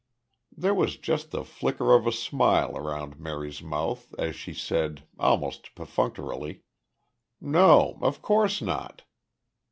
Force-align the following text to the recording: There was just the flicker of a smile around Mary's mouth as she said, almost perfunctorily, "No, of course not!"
There 0.57 0.73
was 0.73 0.97
just 0.97 1.29
the 1.29 1.43
flicker 1.45 1.93
of 1.93 2.07
a 2.07 2.11
smile 2.11 2.75
around 2.75 3.19
Mary's 3.19 3.61
mouth 3.61 4.15
as 4.17 4.35
she 4.35 4.51
said, 4.51 5.03
almost 5.19 5.75
perfunctorily, 5.75 6.63
"No, 7.39 7.99
of 8.01 8.19
course 8.23 8.63
not!" 8.63 9.03